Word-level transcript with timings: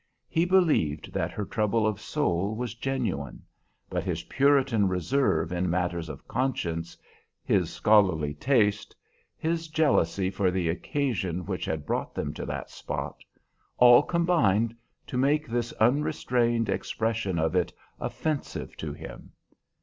He 0.27 0.45
believed 0.45 1.13
that 1.13 1.29
her 1.29 1.45
trouble 1.45 1.85
of 1.85 2.01
soul 2.01 2.55
was 2.55 2.73
genuine, 2.73 3.43
but 3.87 4.03
his 4.03 4.23
Puritan 4.23 4.87
reserve 4.87 5.51
in 5.51 5.69
matters 5.69 6.09
of 6.09 6.27
conscience, 6.27 6.97
his 7.43 7.71
scholarly 7.71 8.33
taste, 8.33 8.95
his 9.37 9.67
jealousy 9.67 10.31
for 10.31 10.49
the 10.49 10.69
occasion 10.69 11.45
which 11.45 11.65
had 11.65 11.85
brought 11.85 12.15
them 12.15 12.33
to 12.33 12.47
that 12.47 12.71
spot, 12.71 13.23
all 13.77 14.01
combined 14.01 14.75
to 15.05 15.19
make 15.19 15.47
this 15.47 15.71
unrestrained 15.73 16.67
expression 16.67 17.37
of 17.37 17.55
it 17.55 17.71
offensive 17.99 18.75
to 18.77 18.93
him. 18.93 19.31